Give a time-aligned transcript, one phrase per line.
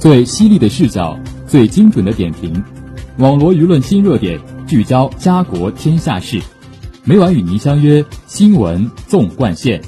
[0.00, 1.14] 最犀利的视角，
[1.46, 2.64] 最精准的点评，
[3.18, 6.40] 网络舆论新热点，聚焦家国天下事。
[7.04, 9.78] 每晚与您相约《新闻纵贯线》。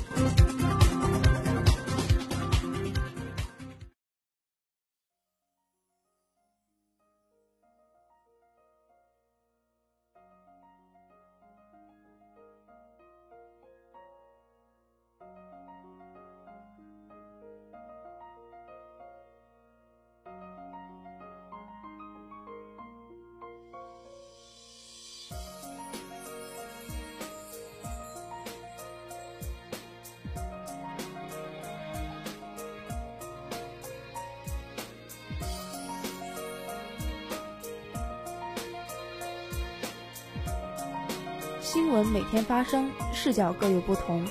[41.72, 44.22] 新闻每天发生，视角各有不同。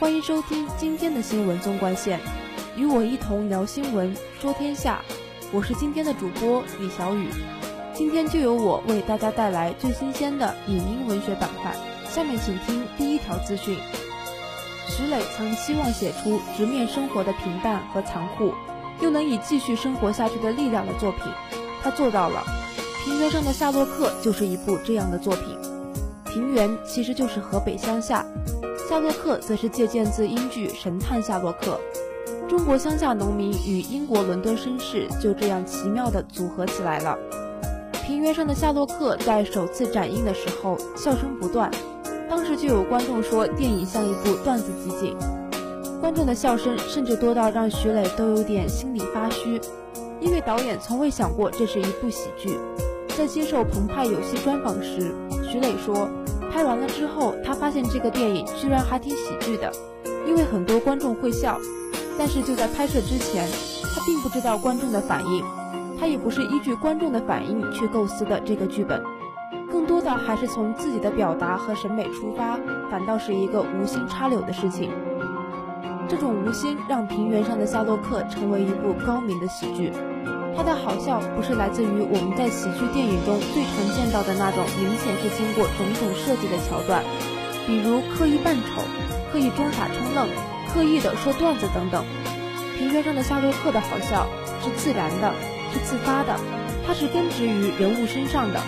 [0.00, 2.18] 欢迎收听今天的新闻纵贯线，
[2.78, 5.02] 与我一同聊新闻，说天下。
[5.52, 7.28] 我是今天的主播李小雨，
[7.92, 11.76] 今天就由我为大家带来最新鲜的影音文学板块。
[12.08, 13.76] 下面请听第一条资讯：
[14.88, 18.54] 徐磊曾希望写出直面生活的平淡和残酷，
[19.02, 21.20] 又能以继续生活下去的力量的作品，
[21.82, 22.42] 他做到了。
[23.04, 25.58] 平原上的夏洛克就是一部这样的作品。
[26.38, 28.24] 平原其实就是河北乡下，
[28.88, 31.80] 夏洛克则是借鉴自英剧《神探夏洛克》。
[32.48, 37.18] 中国乡下农民与英国伦敦绅士就这样奇妙地组合起来了。
[38.04, 41.68] 平原上的夏洛克在首次展映的时候，笑声不断，
[42.30, 45.16] 当时就有观众说电影像一部段子集锦。
[46.00, 49.60] 观众的笑声甚至多到让徐磊都有点心里发虚，
[50.20, 52.56] 因为导演从未想过这是一部喜剧。
[53.16, 55.12] 在接受澎湃有戏专访时，
[55.50, 56.08] 徐磊说，
[56.58, 59.70] 拍完了之后，他发现这个电影居然还挺喜剧的，
[60.26, 61.56] 因为很多观众会笑。
[62.18, 63.48] 但是就在拍摄之前，
[63.94, 65.44] 他并不知道观众的反应，
[66.00, 69.00] 他也不是依据观众的反应去构思的这个剧本，
[69.70, 72.58] 更多的还是从自己的表达和审美出发，
[72.90, 74.90] 反倒是一个无心插柳的事情。
[76.08, 79.92] 这种无心让平原上的夏洛克成为一部高明的喜剧。
[80.58, 86.98] 它的好笑不是来自于我们在喜剧电影中最常见到的那种明显是经过种种设计的桥段，
[87.64, 88.82] 比如刻意扮丑、
[89.30, 90.26] 刻意装傻充愣、
[90.74, 92.02] 刻意的说段子等等。
[92.76, 94.26] 平原上的夏洛克的好笑
[94.58, 95.30] 是自然的，
[95.70, 96.34] 是自发的，
[96.84, 98.58] 它是根植于人物身上的。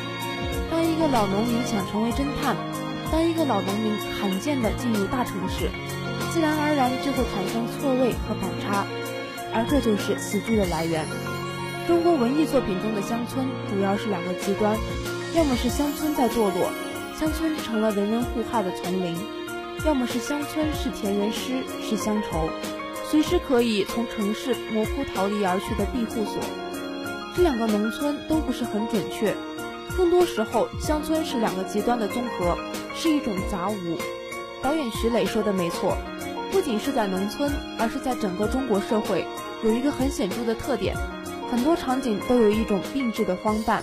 [0.70, 2.54] 当一个老农民想成为侦探，
[3.10, 5.66] 当一个老农民罕见的进入大城市，
[6.30, 8.86] 自然而然就会产生错位和反差，
[9.52, 11.04] 而这就是喜剧的来源。
[11.90, 14.78] 中国文艺作品中的乡村主要是两个极端，
[15.34, 16.70] 要么是乡村在堕落，
[17.18, 19.16] 乡村成了人人互害的丛林；
[19.84, 22.48] 要么是乡村是田园诗，是乡愁，
[23.10, 26.40] 随时可以从城市模糊逃离而去的庇护所。
[27.34, 29.34] 这两个农村都不是很准确，
[29.96, 32.56] 更多时候乡村是两个极端的综合，
[32.94, 33.98] 是一种杂物。
[34.62, 35.96] 导演徐磊说的没错，
[36.52, 39.26] 不仅是在农村，而是在整个中国社会，
[39.64, 40.96] 有一个很显著的特点。
[41.50, 43.82] 很多场景都有一种并置的荒诞，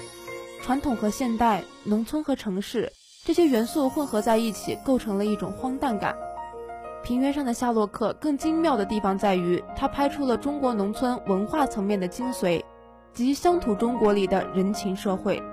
[0.62, 2.90] 传统和现代、农村和城市
[3.26, 6.16] 这些元素混合在一起，构成了一种荒诞感。
[7.04, 12.64] 平原上的夏洛克更精妙的地方在于，他拍出了中国农村文化层面的精髓，
[13.14, 15.44] 及乡土中国里的人情社会。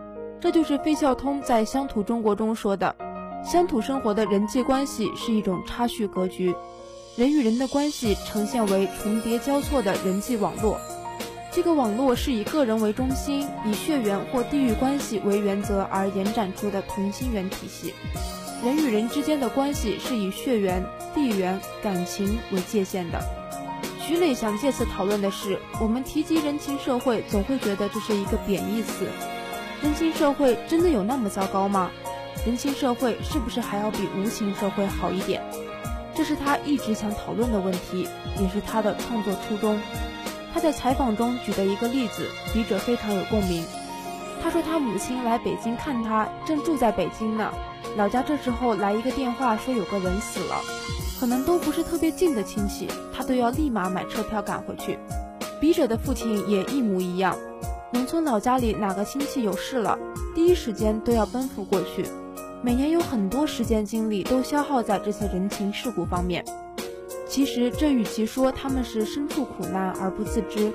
[0.41, 2.95] 这就是费孝通在《乡土中国》中说的：
[3.45, 6.55] 乡土生活的人际关系是一种差序格局，
[7.17, 10.79] 人与人的关系呈现为重叠交错的人际网络。
[11.55, 17.95] 这个网络是以个人为中心，以血缘或地域关系为原则而延展出的同心圆体系。
[18.65, 23.23] 人与人之间的关系是以血缘、地缘、感情为界限的。
[24.01, 29.07] 徐磊想借此讨论的是，我们提及人情社会，总会觉得这是一个贬义词。
[29.81, 31.89] 人情社会真的有那么糟糕吗？
[32.45, 35.41] 人情社会是不是还要比无情社会好一点？
[36.17, 38.09] 这是他一直想讨论的问题，
[38.41, 39.79] 也是他的创作初衷。
[40.55, 43.65] 他在采访中举的一个例子，笔者非常有共鸣。
[44.41, 47.53] 他说他母亲来北京看他，正住在北京呢。
[47.97, 50.61] 老家这时候来一个电话说有个人死了，
[51.19, 54.97] 可能都不是特别近的亲戚，他都要立马买车票赶回去。
[55.61, 57.37] 笔者的父亲也一模一样，
[57.93, 59.99] 农村老家里哪个亲戚有事了，
[60.37, 62.07] 第一时间都要奔赴过去。
[62.63, 66.45] 每年有很多时间精力都消耗在这些人情世故方面。
[67.35, 70.73] 其实，这与其说他们是身处苦难而不自知，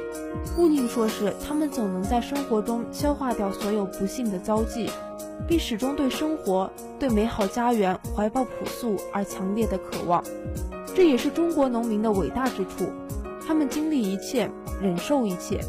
[0.57, 4.89] 不宁说是他们总能在生活中消化掉所有不幸的遭际，
[5.47, 6.69] 并始终对生活、
[6.99, 10.21] 对美好家园怀抱朴素而强烈的渴望。
[10.93, 12.91] 这也是中国农民的伟大之处，
[13.47, 14.51] 他们经历一切，
[14.81, 15.61] 忍受一切，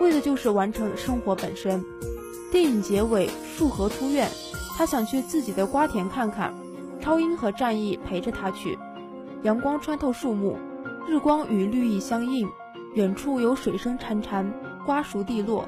[0.00, 1.84] 为的就是完成生活本身。
[2.52, 4.30] 电影结尾，树河出院，
[4.78, 6.54] 他想去自己的瓜田看看，
[7.00, 8.78] 超英和战役陪着他去。
[9.46, 10.56] 阳光穿透树木，
[11.06, 12.48] 日光与绿意相映，
[12.94, 14.44] 远处有水声潺潺，
[14.84, 15.64] 瓜熟蒂落，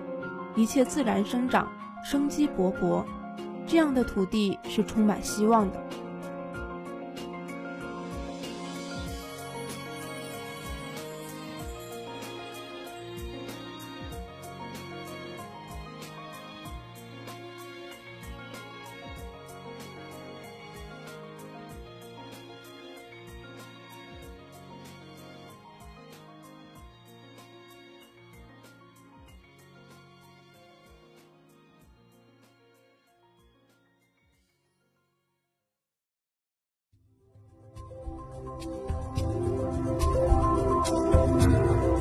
[0.57, 1.69] 一切自然生长，
[2.05, 3.05] 生机勃勃。
[3.69, 5.81] 这样的土地是充满希望的。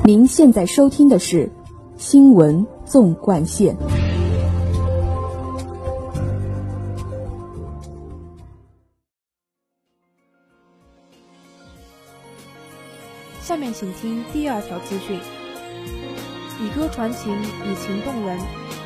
[0.08, 1.44] 您现在收听的是
[1.98, 3.76] 《新闻纵贯线》。
[13.42, 15.20] 下面请听第二条资讯：
[16.58, 18.38] 以歌传情，以情动人。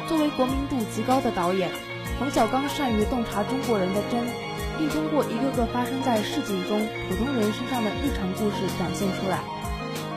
[0.08, 1.70] 作为国民度极高的导演，
[2.18, 4.20] 冯小刚善于洞察中国人的真，
[4.76, 9.38] 并通过一个个发生在市井中普通人身上的日常故事展现出来。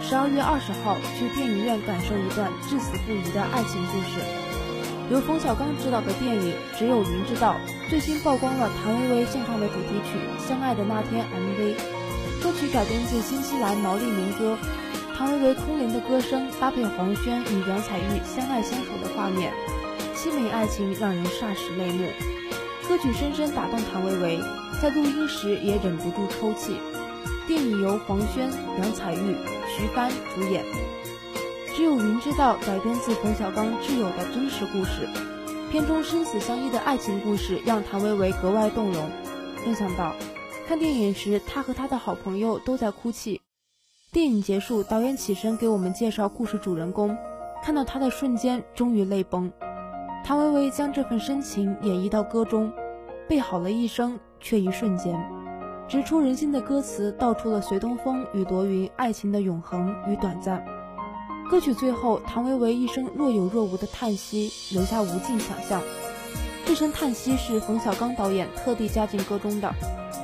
[0.08, 4.22] 十二月二十号，去电影院感受一段至死不渝的爱情故事。
[5.10, 7.56] 由冯小刚执导的电影《只有云知道》
[7.90, 11.74] 最新曝光了谭维维献唱的主题曲《相爱的那天》MV。
[12.38, 14.56] 歌曲改编自新西兰毛利民歌，
[15.18, 19.52] 谭维维空灵的歌声搭配黄轩与杨采钰相爱相处的画面，
[20.14, 22.06] 凄美爱情让人霎时泪目。
[22.88, 24.40] 歌曲深深打动谭维维，
[24.80, 26.78] 在录音时也忍不住抽泣。
[27.48, 28.50] 电影由黄轩、
[28.80, 29.36] 杨采钰、
[29.68, 30.64] 徐帆主演，
[31.76, 35.08] 《只有云知道》改编自冯小刚挚友的真实故事。
[35.70, 39.12] 片中生死相依的爱情故事让谭维维格外动容。
[39.64, 40.16] 没想到，
[40.68, 43.40] 看电影时他和他的好朋友都在哭泣。
[44.12, 47.16] 电影结束，导演起身给我们介绍故事主人公，
[47.62, 49.52] 看到他的瞬间，终于泪崩。
[50.24, 52.74] 谭维维将这份深情演绎到歌中，
[53.30, 55.16] 背好了一生，却一瞬间。
[55.88, 60.66] 直戳人心的歌词道出了随东风与朵云爱情的永恒与短暂。
[61.50, 65.80] 歌曲最后，唐维维一声若有若无的叹息，留下无尽想象。
[66.66, 69.72] 这声叹息是冯小刚导演特地加进歌中的。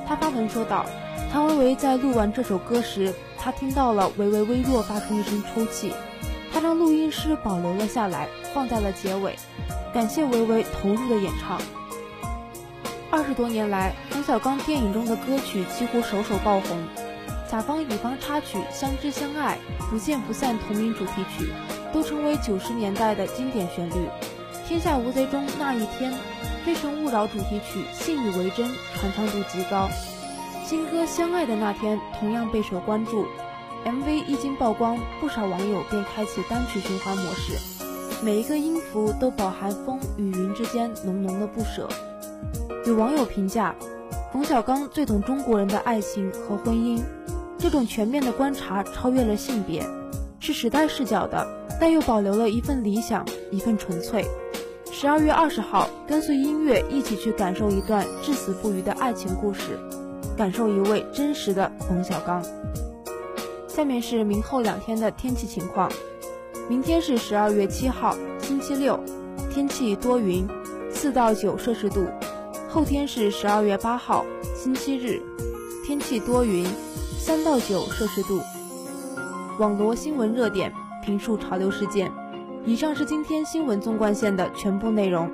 [0.04, 0.84] 他发文说道
[1.30, 5.92] ：“唐维维在录完这首歌时，他听到了维维微弱发出一声抽泣，
[6.52, 9.36] 他让录音师保留了下来，放在了结尾，
[9.94, 11.60] 感谢维维投入的演唱。”
[13.12, 16.82] 二十多年来，冯小刚电影中的歌曲几乎首首爆红，
[17.46, 19.58] 甲方乙方插曲《相知相爱》
[19.90, 21.52] 《不见不散》同名主题曲，
[21.92, 23.92] 都成为九十年代的经典旋律。
[24.66, 26.10] 《天下无贼》中那一天，
[26.64, 28.66] 《非诚勿扰》主题曲《信以为真》
[28.98, 29.90] 传唱度极高。
[30.64, 33.26] 新歌《相爱的那天》同样备受关注
[33.84, 37.58] ，MV 一经曝光，不少网友便开启单曲循环模式，
[38.24, 41.86] 每一个音符都饱含风与云之间浓浓的不舍。
[42.84, 43.72] 有网友评价，
[44.32, 47.00] 冯小刚最懂中国人的爱情和婚姻，
[47.56, 49.86] 这种全面的观察超越了性别，
[50.40, 51.46] 是时代视角的，
[51.80, 54.24] 但又保留了一份理想，一份纯粹。
[54.90, 59.78] 十二月二十号，跟随音乐一起去感受一段至死不渝的爱情故事，
[60.36, 62.44] 感受一位真实的冯小刚。
[63.68, 65.88] 下面是明后两天的天气情况，
[66.68, 68.98] 明天是十二月七号，星期六，
[69.54, 70.44] 天气多云，
[70.92, 72.04] 四到九摄氏度。
[72.72, 74.24] 后天是十二月八号，
[74.56, 75.20] 星期日，
[75.84, 76.64] 天气多云，
[77.18, 78.40] 三到九摄氏度。
[79.58, 80.72] 网罗新闻热点，
[81.04, 82.10] 评述潮流事件。
[82.64, 85.30] 以上是今天新闻纵贯线的全部内容，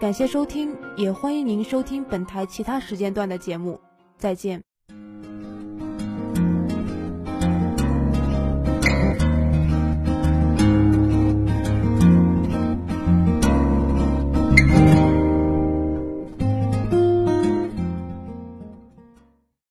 [0.00, 3.78] 感谢收听，也欢迎您收听本台其他时间段的节目。
[4.16, 4.69] 再见。